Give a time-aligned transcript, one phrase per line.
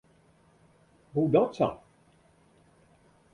[1.13, 1.69] Hoedatsa?